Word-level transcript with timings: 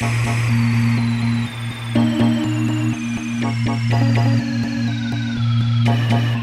Thank 0.00 0.28
you. 6.22 6.37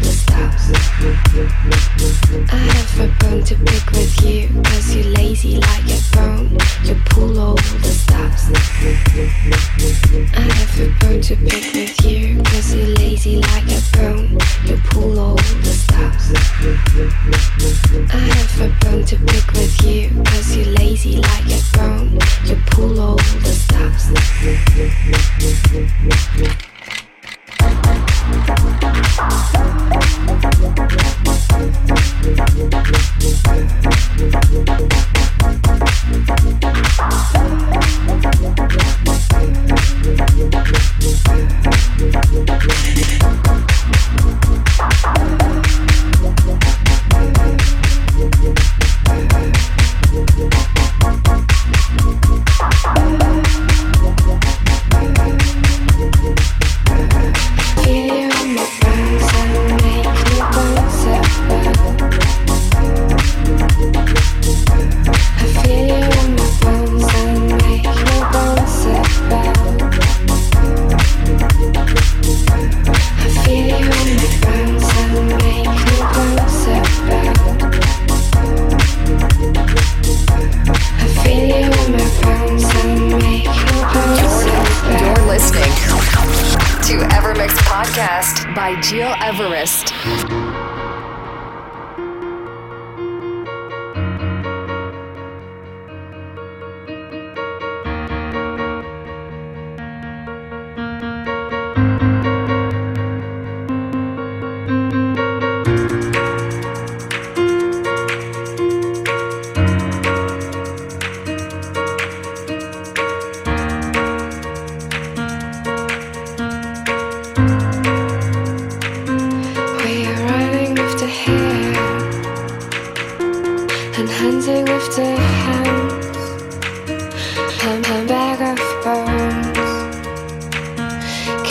The 0.00 0.12
stops. 0.12 0.72
I 2.50 2.56
have 2.56 3.00
a 3.00 3.08
bone 3.20 3.44
to 3.44 3.54
pick 3.54 3.90
with 3.90 4.24
you 4.24 4.62
Cause 4.62 4.94
you're 4.96 5.04
lazy 5.12 5.56
like 5.58 5.84
a 5.84 6.00
bone 6.16 6.56
You 6.84 6.94
pull 7.10 7.38
all 7.38 7.56
the 7.56 7.92
stops. 7.92 8.48
I 10.34 10.40
have 10.40 10.80
a 10.80 10.88
bone 11.04 11.20
to 11.20 11.36
pick 11.36 11.74
with 11.74 12.06
you 12.06 12.42
Cause 12.44 12.74
you're 12.74 12.94
lazy 12.96 13.36
like 13.36 13.68
a 13.68 13.82
bone 13.92 14.38
You 14.64 14.78
pull 14.90 15.18
all 15.20 15.36
the 15.36 15.74
stops. 15.84 16.32
I 18.14 18.18
have 18.18 18.60
a 18.60 18.68
bone 18.82 19.04
to 19.04 19.16
pick 19.16 19.52
with 19.52 19.82
you 19.84 20.22
Cause 20.24 20.56
you're 20.56 20.72
lazy 20.78 21.16
like 21.16 21.50
a 21.50 21.60
bone 21.76 22.18
You 22.44 22.56
pull 22.70 22.93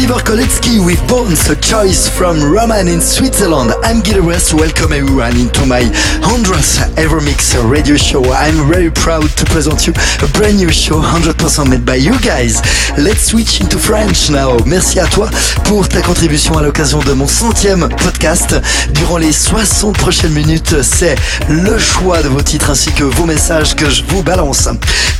Oliver 0.00 0.24
Koletsky 0.24 0.82
with 0.82 1.06
Bones, 1.06 1.50
a 1.50 1.56
choice 1.56 2.08
from 2.08 2.42
Roman 2.42 2.88
in 2.88 3.02
Switzerland. 3.02 3.72
I'm 3.84 3.98
Everest. 3.98 4.54
Welcome 4.54 4.94
everyone 4.94 5.36
into 5.36 5.66
my 5.66 5.82
100th 6.22 6.88
Evermix 6.94 7.52
radio 7.70 7.96
show. 7.96 8.24
I'm 8.32 8.66
very 8.72 8.90
proud 8.90 9.28
to 9.36 9.44
present 9.44 9.86
you 9.86 9.92
a 10.22 10.28
brand 10.32 10.56
new 10.56 10.72
show 10.72 11.02
100% 11.02 11.68
made 11.68 11.84
by 11.84 11.96
you 11.96 12.18
guys. 12.20 12.62
Let's 12.96 13.26
switch 13.26 13.60
into 13.60 13.78
French 13.78 14.30
now. 14.30 14.56
Merci 14.64 15.00
à 15.00 15.06
toi 15.06 15.28
pour 15.64 15.86
ta 15.86 16.00
contribution 16.00 16.56
à 16.56 16.62
l'occasion 16.62 17.00
de 17.00 17.12
mon 17.12 17.28
centième 17.28 17.86
podcast. 17.90 18.56
Durant 18.94 19.18
les 19.18 19.32
60 19.32 19.98
prochaines 19.98 20.32
minutes, 20.32 20.82
c'est 20.82 21.16
le 21.50 21.78
choix 21.78 22.22
de 22.22 22.28
vos 22.28 22.40
titres 22.40 22.70
ainsi 22.70 22.90
que 22.92 23.04
vos 23.04 23.26
messages 23.26 23.76
que 23.76 23.90
je 23.90 24.02
vous 24.04 24.22
balance. 24.22 24.66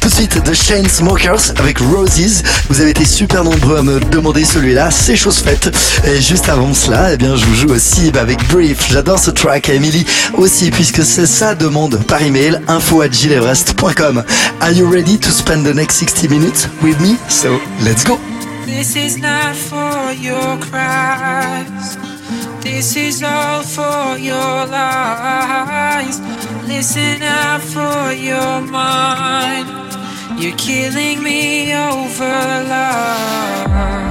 Tout 0.01 0.09
de 0.09 0.15
suite, 0.15 0.43
The 0.43 0.55
Smokers 0.89 1.53
avec 1.59 1.79
Roses. 1.81 2.43
Vous 2.71 2.81
avez 2.81 2.91
été 2.91 3.05
super 3.05 3.45
nombreux 3.45 3.77
à 3.77 3.83
me 3.83 4.01
demander 4.01 4.47
celui-là, 4.71 4.91
c'est 4.91 5.17
chose 5.17 5.39
faite. 5.39 5.71
Et 6.07 6.21
juste 6.21 6.49
avant 6.49 6.73
cela, 6.75 7.13
eh 7.13 7.19
je 7.19 7.45
vous 7.45 7.55
joue 7.55 7.71
aussi 7.71 8.13
avec 8.17 8.47
Brief. 8.49 8.89
J'adore 8.91 9.19
ce 9.19 9.33
track 9.33 9.69
Emily 9.69 10.07
aussi, 10.35 10.71
puisque 10.71 11.03
c'est 11.03 11.27
sa 11.27 11.57
demande 11.57 11.99
par 12.07 12.23
email 12.23 12.61
info 12.69 13.03
at 13.03 13.09
Are 14.61 14.73
you 14.73 14.87
ready 14.89 15.19
to 15.19 15.31
spend 15.31 15.65
the 15.65 15.75
next 15.75 15.97
60 15.97 16.29
minutes 16.29 16.69
with 16.83 17.01
me? 17.01 17.17
So, 17.29 17.59
let's 17.83 18.05
go! 18.05 18.19
This 18.65 18.95
is 18.95 19.19
not 19.19 19.57
for 19.57 20.13
your 20.13 20.57
cries. 20.61 21.99
This 22.63 22.97
is 22.97 23.25
all 23.25 23.63
for 23.63 24.19
your 24.19 24.67
lies. 24.67 26.21
Listen 26.69 27.23
out 27.23 27.61
for 27.61 28.13
your 28.13 28.61
mind. 28.61 29.67
You're 30.39 30.57
killing 30.57 31.23
me 31.23 31.75
over 31.75 32.25
love. 32.69 34.10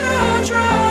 to 0.00 0.46
try. 0.46 0.89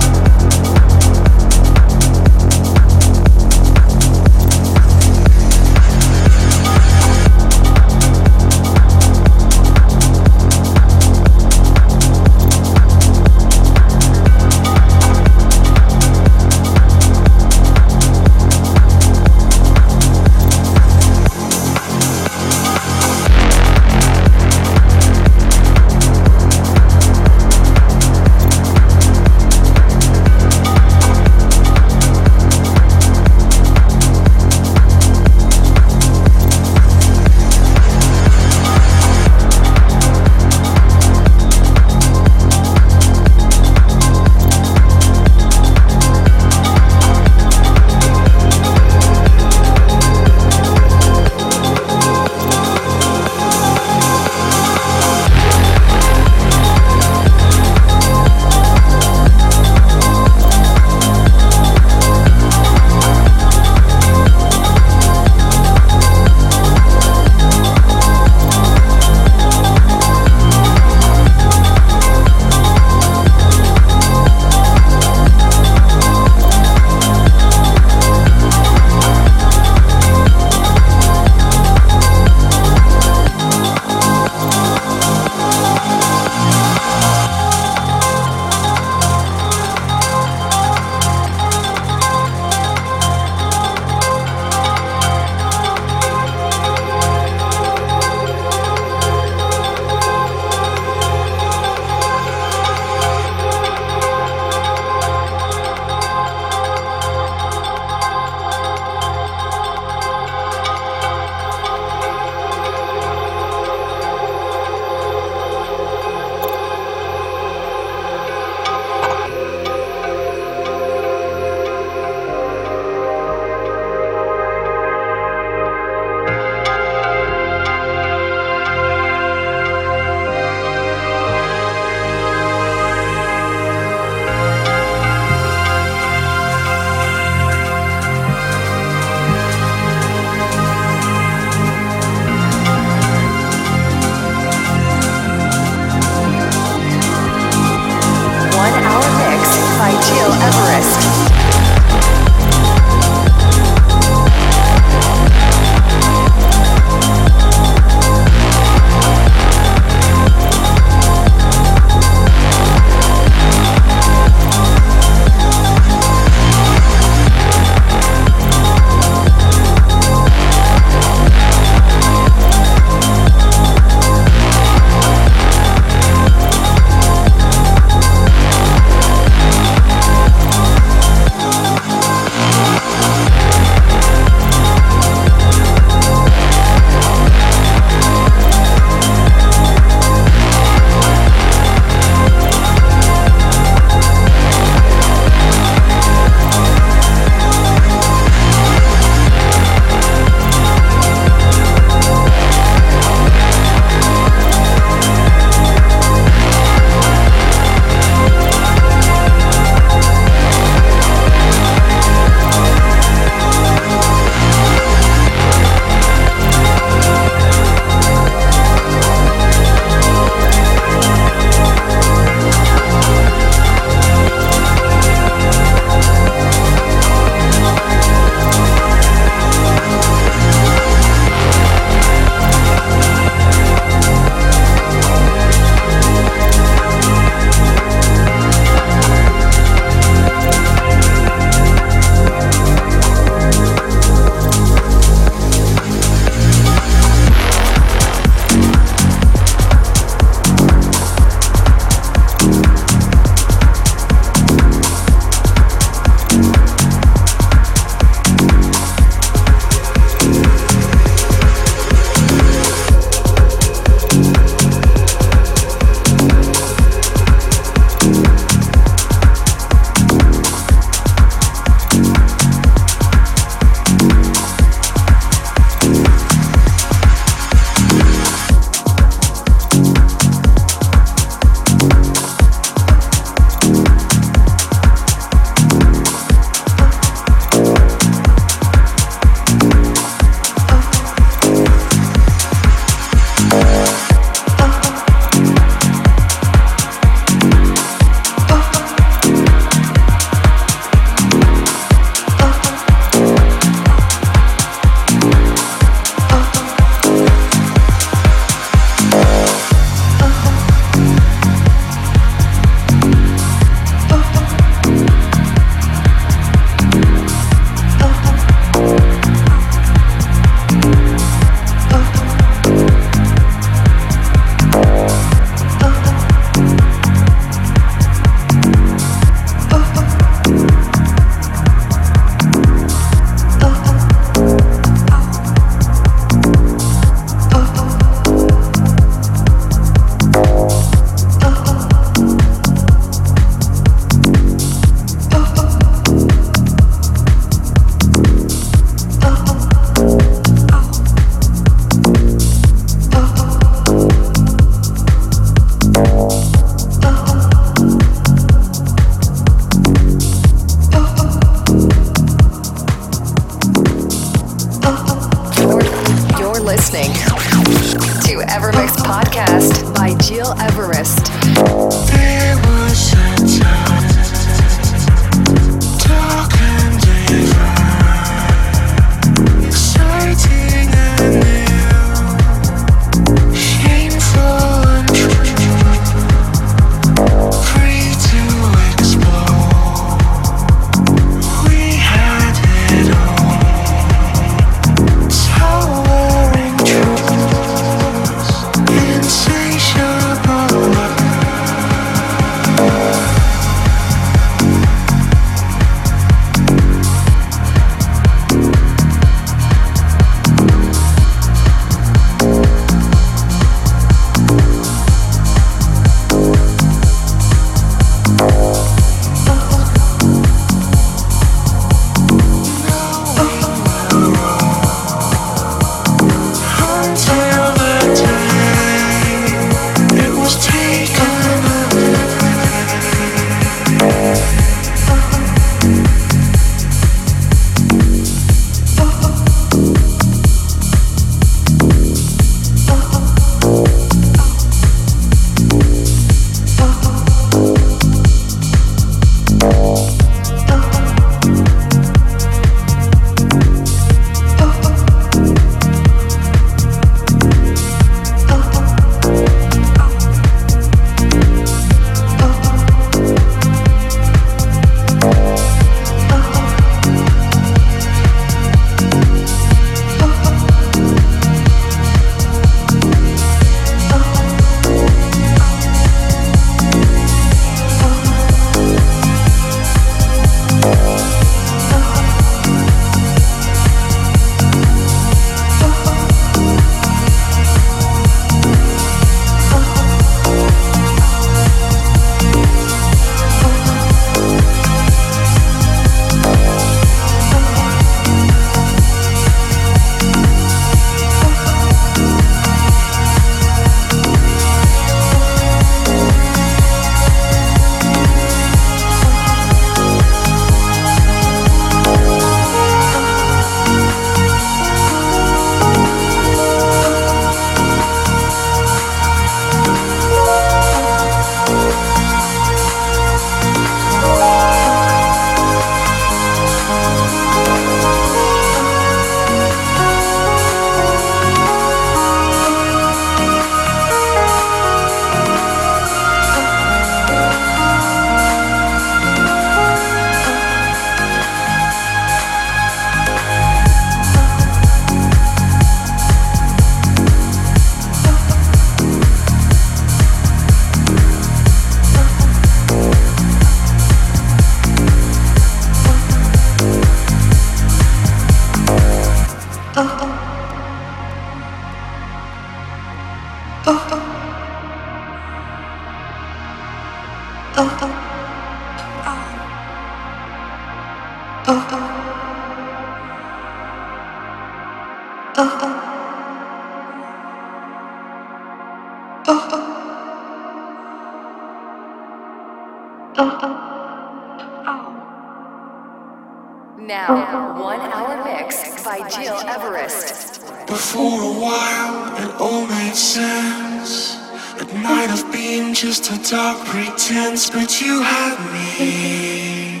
Now, 587.28 587.76
one 587.78 588.00
hour 588.00 588.42
mix 588.44 589.04
by 589.04 589.18
Gil 589.28 589.60
Everest. 589.68 590.62
But 590.86 590.96
for 590.96 591.42
a 591.42 591.52
while, 591.64 592.34
it 592.42 592.50
all 592.58 592.86
made 592.86 593.14
sense. 593.14 594.38
It 594.80 594.90
might 594.94 595.28
have 595.28 595.52
been 595.52 595.92
just 595.92 596.30
a 596.32 596.38
dark 596.50 596.78
pretense, 596.86 597.68
but 597.68 598.00
you 598.00 598.22
had 598.22 598.56
me. 598.72 600.00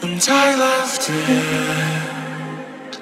And 0.00 0.24
I 0.30 0.54
loved 0.54 1.10
it. 1.10 3.00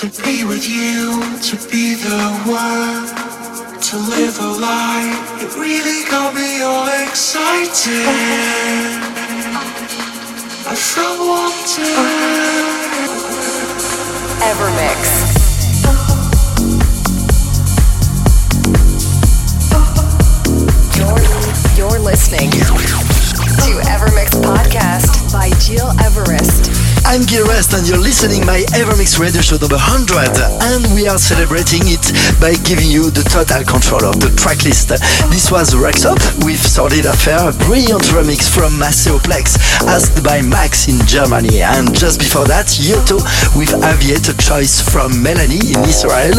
To 0.00 0.06
be 0.24 0.42
with 0.42 0.68
you, 0.68 1.22
to 1.48 1.56
be 1.70 1.94
the 1.94 2.28
one, 2.44 3.06
to 3.88 3.96
live 4.14 4.36
a 4.40 4.42
life. 4.68 5.42
It 5.44 5.54
really 5.56 6.02
got 6.10 6.34
me 6.34 6.62
all 6.62 6.88
excited. 7.06 9.05
Listening 22.06 22.50
to 22.50 23.80
Evermix 23.88 24.30
Podcast 24.40 25.32
by 25.32 25.50
Gil 25.66 25.90
Everest. 26.00 26.95
I'm 27.06 27.22
Gil 27.22 27.46
Rest 27.46 27.72
and 27.72 27.86
you're 27.86 28.02
listening 28.02 28.44
my 28.44 28.66
Evermix 28.74 29.14
radio 29.14 29.38
show 29.40 29.54
number 29.62 29.78
100 29.78 30.26
and 30.74 30.82
we 30.90 31.06
are 31.06 31.22
celebrating 31.22 31.86
it 31.86 32.02
by 32.42 32.58
giving 32.66 32.90
you 32.90 33.14
the 33.14 33.22
total 33.22 33.62
control 33.62 34.02
of 34.10 34.18
the 34.18 34.34
track 34.34 34.66
list. 34.66 34.90
This 35.30 35.46
was 35.54 35.70
Rex 35.78 36.02
Up 36.02 36.18
with 36.42 36.58
Solid 36.58 37.06
Affair, 37.06 37.38
a 37.46 37.54
brilliant 37.70 38.02
remix 38.10 38.50
from 38.50 38.74
Maceo 38.74 39.22
Plex 39.22 39.54
asked 39.86 40.18
by 40.26 40.42
Max 40.42 40.90
in 40.90 40.98
Germany 41.06 41.62
and 41.62 41.94
just 41.94 42.18
before 42.18 42.44
that 42.50 42.66
Yotto 42.74 43.22
with 43.54 43.70
Aviator 43.86 44.34
choice 44.42 44.82
from 44.82 45.14
Melanie 45.22 45.62
in 45.62 45.78
Israel. 45.86 46.34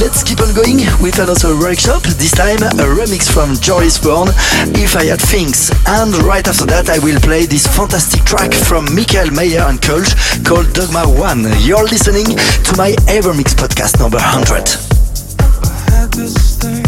Let's 0.00 0.24
keep 0.24 0.40
on 0.40 0.56
going 0.56 0.80
with 0.96 1.20
another 1.20 1.52
workshop, 1.60 2.08
this 2.16 2.32
time 2.32 2.64
a 2.80 2.88
remix 2.88 3.28
from 3.28 3.52
Joris 3.60 4.00
Voorn, 4.00 4.32
If 4.80 4.96
I 4.96 5.12
Had 5.12 5.20
Things 5.20 5.68
and 5.84 6.16
right 6.24 6.48
after 6.48 6.64
that 6.72 6.88
I 6.88 7.04
will 7.04 7.20
play 7.20 7.44
this 7.44 7.68
fantastic 7.68 8.24
track 8.24 8.56
from 8.56 8.88
Michael 8.96 9.28
Mayer 9.28 9.68
and 9.68 9.76
Called 10.44 10.72
Dogma 10.72 11.08
1. 11.08 11.44
You're 11.60 11.84
listening 11.84 12.26
to 12.26 12.76
my 12.76 12.92
Evermix 13.08 13.54
podcast 13.54 13.98
number 13.98 14.18
100. 14.18 16.85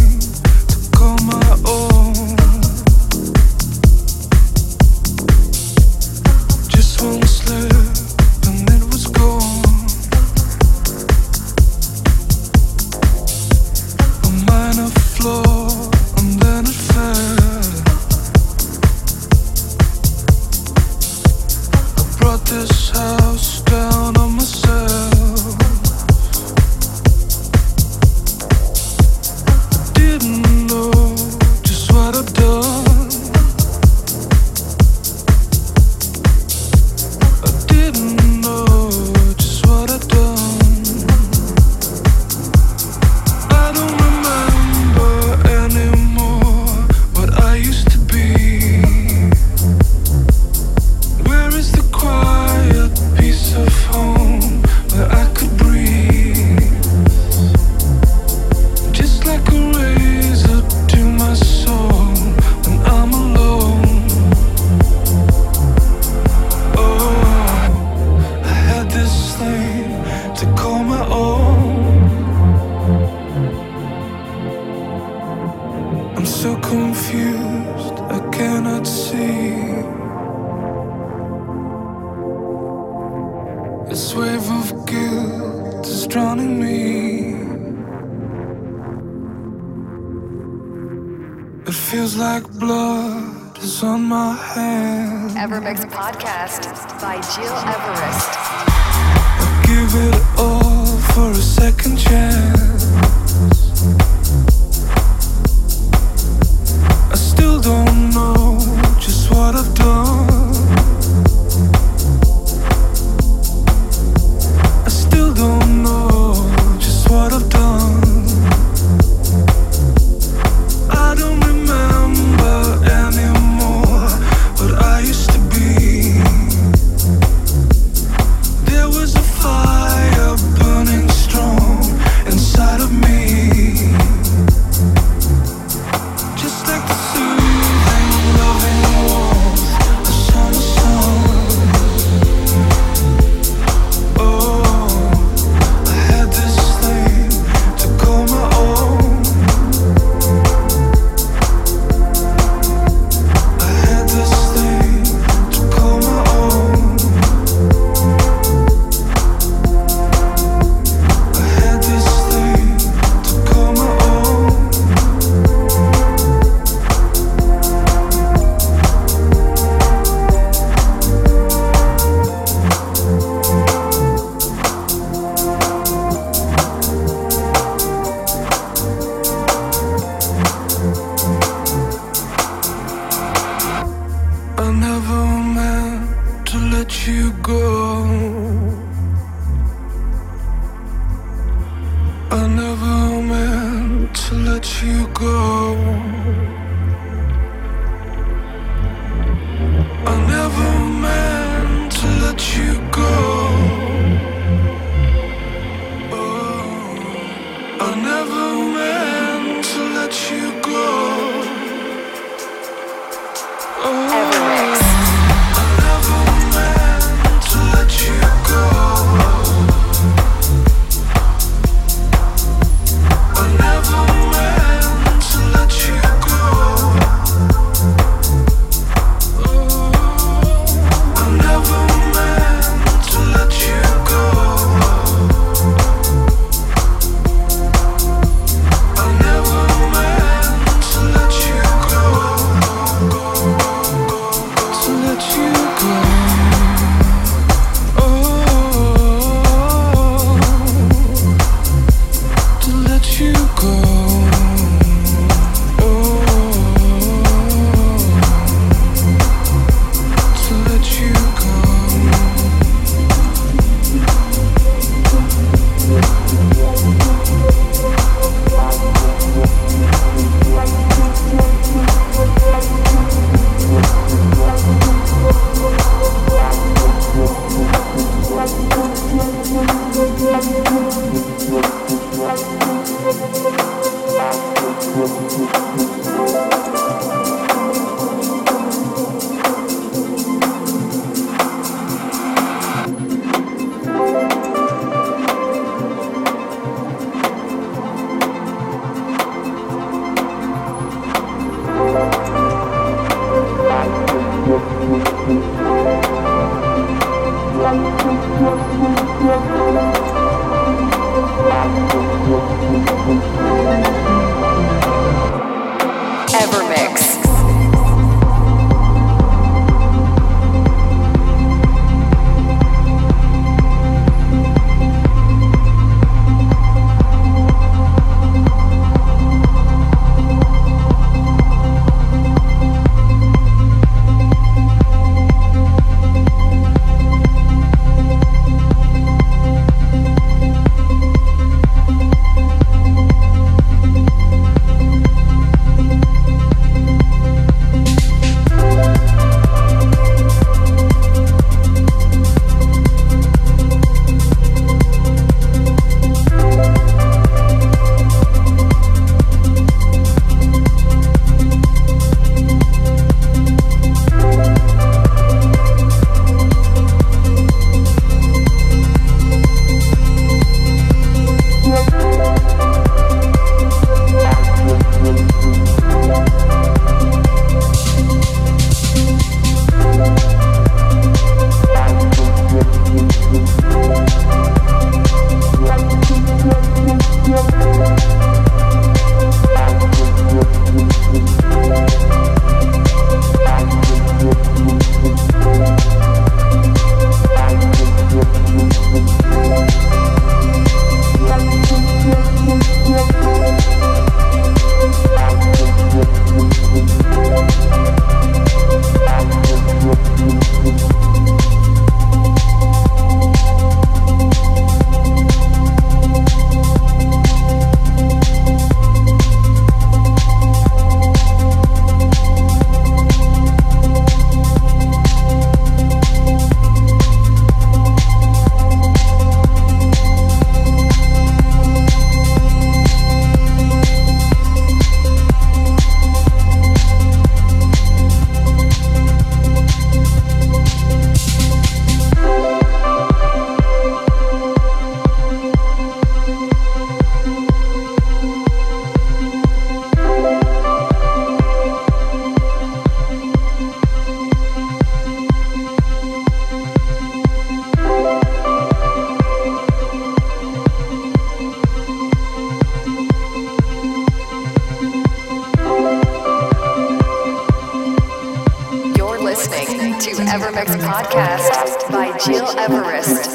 Gil 472.27 472.59
Everest. 472.59 473.28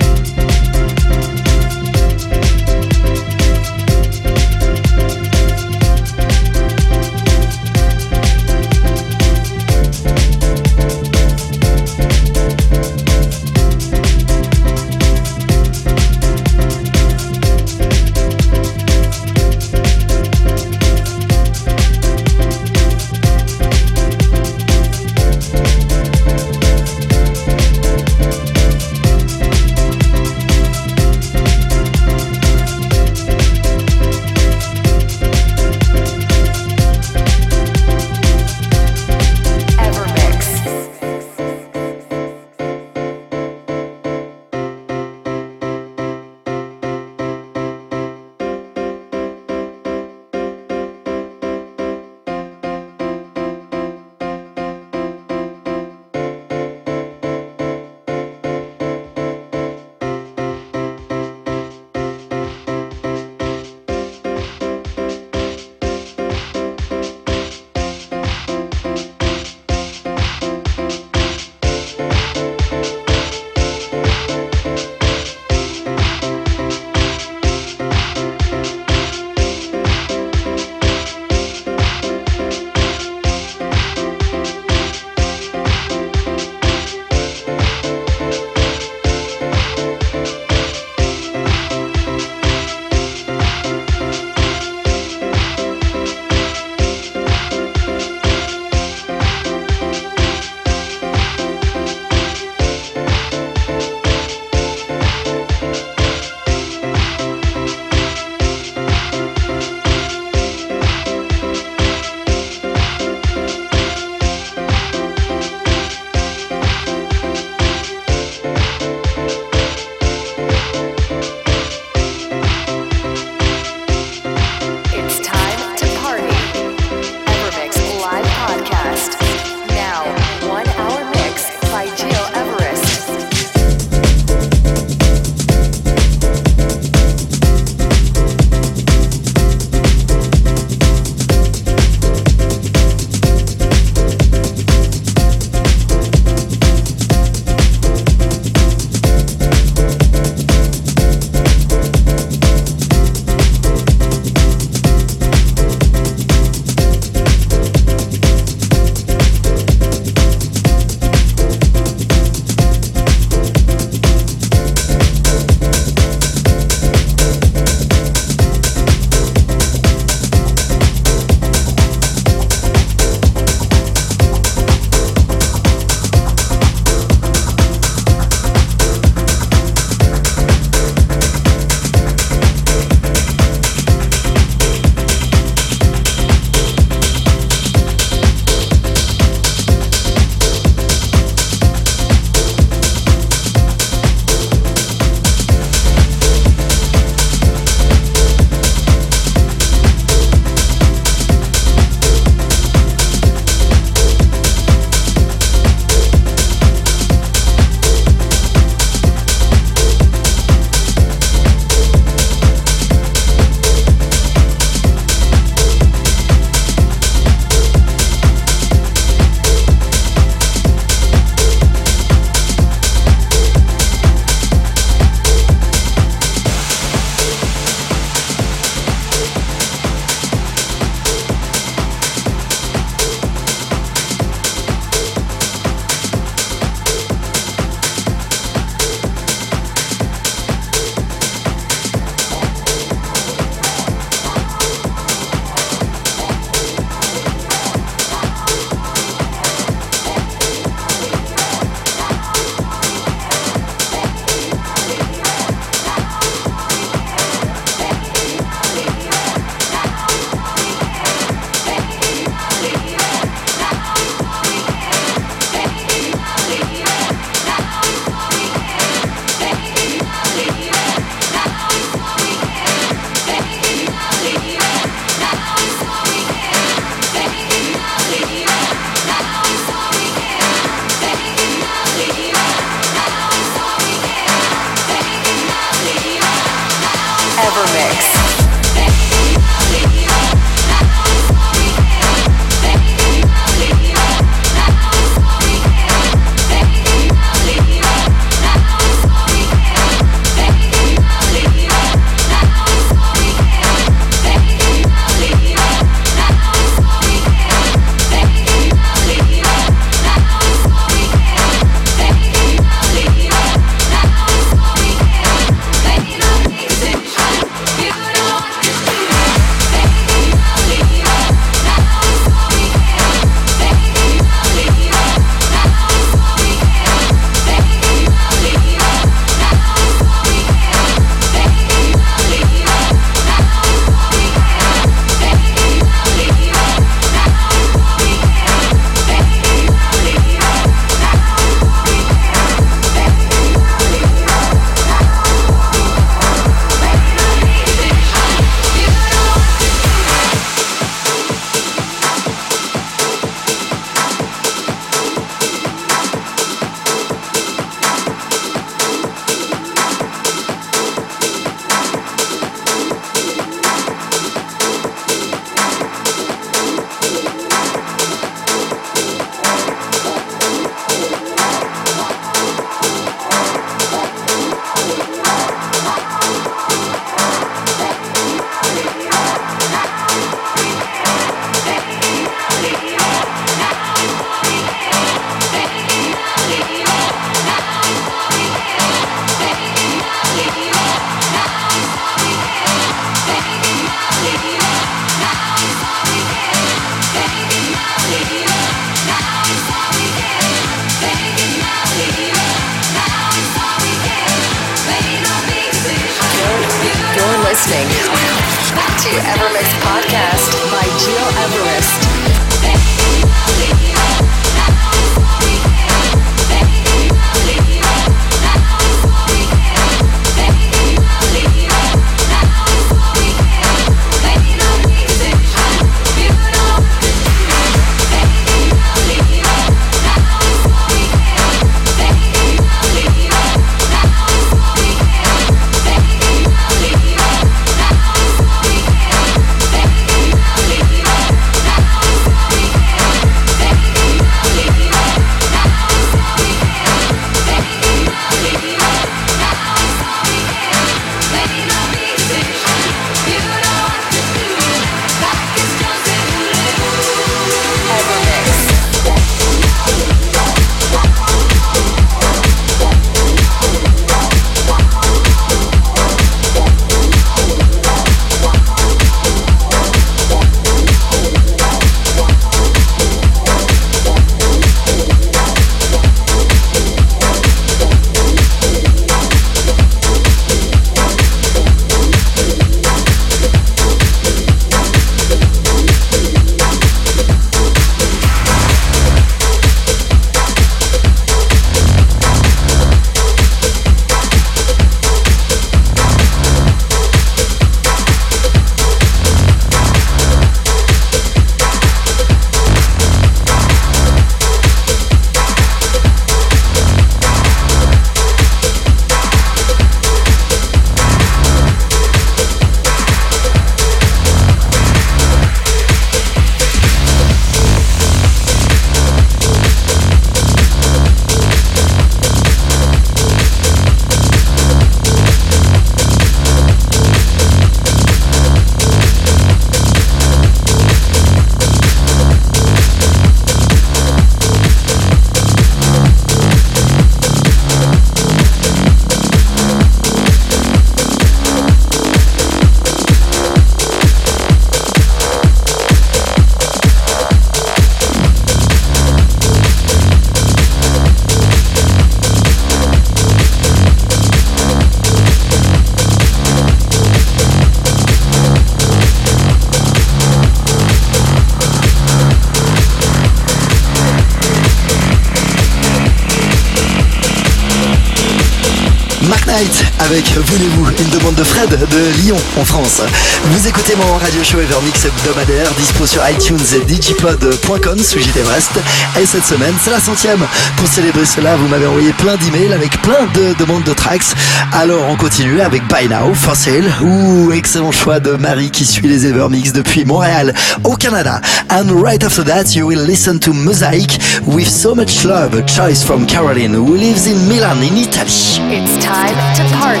En 572.59 572.65
France. 572.65 573.01
Vous 573.45 573.67
écoutez 573.67 573.95
mon 573.95 574.13
radio 574.17 574.43
show 574.43 574.59
Evermix 574.59 575.05
hebdomadaire, 575.05 575.71
dispo 575.77 576.05
sur 576.05 576.21
iTunes 576.29 576.59
et 576.75 576.85
digipod.com 576.85 577.99
sous 577.99 578.19
JT 578.19 578.41
Brest. 578.43 578.71
Et 579.19 579.25
cette 579.25 579.45
semaine, 579.45 579.73
c'est 579.83 579.91
la 579.91 579.99
centième. 579.99 580.39
Pour 580.77 580.87
célébrer 580.87 581.25
cela, 581.25 581.55
vous 581.55 581.67
m'avez 581.67 581.85
envoyé 581.85 582.11
plein 582.13 582.35
d'emails 582.37 582.73
avec 582.73 583.01
plein 583.01 583.25
de 583.33 583.53
demandes 583.57 583.83
de 583.83 583.93
tracks. 583.93 584.35
Alors 584.73 585.03
on 585.09 585.15
continue 585.15 585.61
avec 585.61 585.83
By 585.87 586.07
Now, 586.09 586.33
Fossil, 586.33 586.83
ou 587.01 587.51
excellent 587.51 587.91
choix 587.91 588.19
de 588.19 588.31
Marie 588.31 588.71
qui 588.71 588.85
suit 588.85 589.07
les 589.07 589.25
Evermix 589.25 589.71
depuis 589.71 590.05
Montréal 590.05 590.53
au 590.83 590.95
Canada. 590.95 591.41
And 591.69 592.01
right 592.01 592.23
after 592.23 592.43
that, 592.43 592.75
you 592.75 592.87
will 592.87 593.05
listen 593.05 593.39
to 593.39 593.53
Mosaic 593.53 594.19
with 594.45 594.67
So 594.67 594.95
Much 594.95 595.23
Love, 595.23 595.55
a 595.55 595.61
choice 595.63 596.03
from 596.03 596.25
Caroline, 596.25 596.73
who 596.73 596.95
lives 596.95 597.27
in 597.27 597.47
Milan 597.47 597.81
in 597.81 597.97
Italy. 597.97 598.31
It's 598.71 599.03
time 599.03 599.35
to 599.55 599.63
party. 599.77 600.00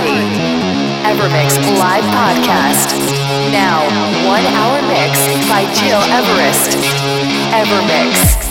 Evermix 1.21 1.55
live 1.77 2.03
podcast. 2.05 2.97
Now, 3.51 3.83
one 4.27 4.43
hour 4.43 4.81
mix 4.87 5.19
by 5.47 5.65
Gil 5.75 6.01
Everest. 6.09 6.75
Evermix. 7.53 8.50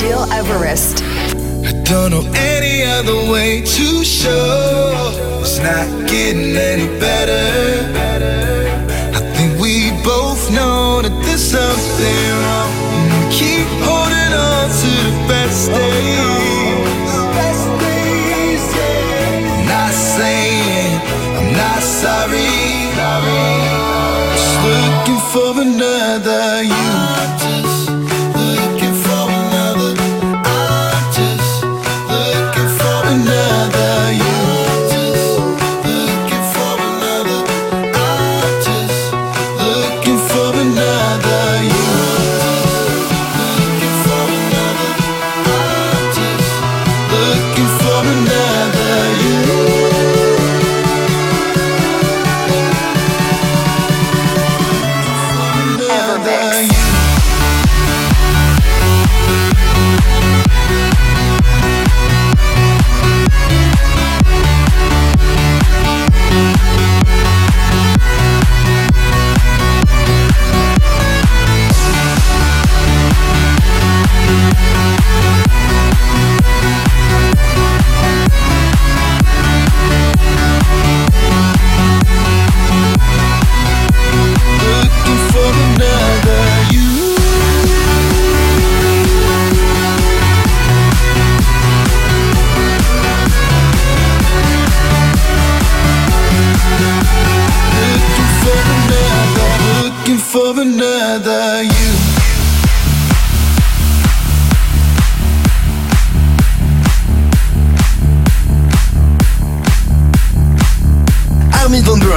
Gil 0.00 0.32
Everest. 0.32 1.02
I 1.66 1.72
don't 1.82 2.12
know 2.12 2.24
any 2.32 2.84
other 2.84 3.16
way 3.32 3.62
to 3.62 4.04
show 4.04 5.40
it's 5.40 5.58
not 5.58 5.88
getting 6.08 6.56
any 6.56 6.86
better. 7.00 7.82
I 9.16 9.20
think 9.34 9.58
we 9.60 9.90
both 10.04 10.52
know 10.52 11.02
that 11.02 11.10
there's 11.24 11.42
something 11.42 12.30
wrong. 12.44 12.70
We 13.10 13.26
keep 13.40 13.66
holding 13.82 14.32
on 14.38 14.70
to 14.70 14.92
the 15.08 15.14
best 15.26 15.66
days. 15.66 16.78
I'm 19.50 19.66
Not 19.66 19.92
saying 19.92 21.00
I'm 21.38 21.52
not 21.54 21.82
sorry. 21.82 22.46
Just 24.38 24.56
looking 24.62 25.22
for 25.32 25.60
another 25.60 26.62
you. 26.62 27.37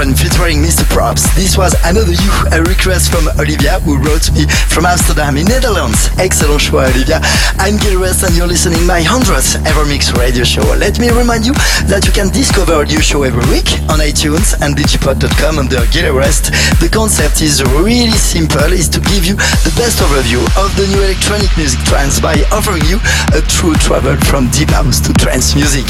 Featuring 0.01 0.65
Mr. 0.65 0.81
Probz. 0.89 1.29
This 1.37 1.61
was 1.61 1.77
Another 1.85 2.09
You, 2.09 2.33
a 2.49 2.65
request 2.65 3.13
from 3.13 3.29
Olivia 3.37 3.77
who 3.85 4.01
wrote 4.01 4.33
me 4.33 4.49
from 4.65 4.89
Amsterdam 4.89 5.37
in 5.37 5.45
Netherlands. 5.45 6.09
Excellent 6.17 6.57
show, 6.57 6.81
Olivia. 6.81 7.21
I'm 7.61 7.77
Gil 7.77 8.01
Everest 8.01 8.25
and 8.25 8.33
you're 8.33 8.49
listening 8.49 8.81
my 8.89 9.05
100th 9.05 9.61
Evermix 9.61 10.09
radio 10.17 10.41
show. 10.43 10.65
Let 10.73 10.97
me 10.97 11.13
remind 11.13 11.45
you 11.45 11.53
that 11.85 12.01
you 12.09 12.11
can 12.17 12.33
discover 12.33 12.81
a 12.81 12.85
new 12.89 12.97
show 12.97 13.21
every 13.21 13.45
week 13.53 13.77
on 13.93 14.01
iTunes 14.01 14.57
and 14.65 14.73
digipod.com 14.73 15.61
under 15.61 15.85
Gil 15.93 16.09
Everest. 16.09 16.49
The 16.81 16.89
concept 16.89 17.45
is 17.45 17.61
really 17.61 18.17
simple, 18.17 18.73
is 18.73 18.89
to 18.97 18.99
give 19.05 19.21
you 19.21 19.37
the 19.37 19.73
best 19.77 20.01
overview 20.01 20.41
of 20.57 20.73
the 20.81 20.89
new 20.89 21.05
electronic 21.05 21.53
music 21.61 21.77
trends 21.85 22.17
by 22.17 22.41
offering 22.49 22.81
you 22.89 22.97
a 23.37 23.41
true 23.45 23.77
travel 23.77 24.17
from 24.25 24.49
deep 24.49 24.73
house 24.73 24.97
to 25.05 25.13
trance 25.13 25.53
music. 25.53 25.85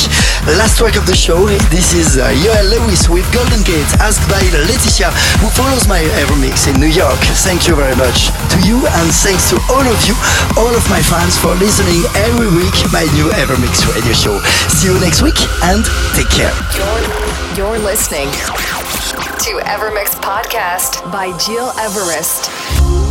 Last 0.60 0.84
track 0.84 1.00
of 1.00 1.08
the 1.08 1.16
show, 1.16 1.48
this 1.72 1.96
is 1.96 2.20
uh, 2.20 2.28
Yoel 2.44 2.76
Lewis 2.76 3.08
with 3.08 3.24
Golden 3.32 3.64
Gate, 3.64 3.88
asked 4.02 4.26
by 4.28 4.42
Leticia, 4.66 5.14
who 5.40 5.48
follows 5.54 5.88
my 5.88 6.02
Evermix 6.26 6.66
in 6.66 6.80
New 6.82 6.90
York. 6.90 7.22
Thank 7.46 7.68
you 7.68 7.76
very 7.76 7.96
much 7.96 8.34
to 8.50 8.58
you, 8.66 8.82
and 8.82 9.08
thanks 9.22 9.50
to 9.54 9.62
all 9.70 9.86
of 9.86 10.00
you, 10.10 10.18
all 10.58 10.74
of 10.74 10.84
my 10.90 11.02
fans, 11.06 11.38
for 11.38 11.54
listening 11.62 12.02
every 12.26 12.50
week 12.50 12.74
my 12.92 13.06
new 13.14 13.30
Evermix 13.38 13.86
radio 13.94 14.14
show. 14.14 14.42
See 14.74 14.90
you 14.90 15.00
next 15.00 15.22
week, 15.22 15.38
and 15.70 15.86
take 16.18 16.30
care. 16.34 16.54
You're, 16.74 17.78
you're 17.78 17.80
listening 17.80 18.30
to 19.46 19.52
Evermix 19.70 20.18
Podcast 20.18 21.06
by 21.12 21.38
Gil 21.38 21.72
Everest. 21.78 23.11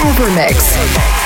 Evermix. 0.00 1.23